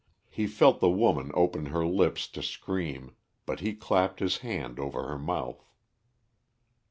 He 0.31 0.47
felt 0.47 0.79
the 0.79 0.89
woman 0.89 1.29
open 1.35 1.67
her 1.67 1.85
lips 1.85 2.27
to 2.29 2.41
scream, 2.41 3.13
but 3.45 3.59
he 3.59 3.75
clapped 3.75 4.19
his 4.19 4.39
hand 4.39 4.79
over 4.79 5.03
her 5.07 5.19
mouth. 5.19 5.63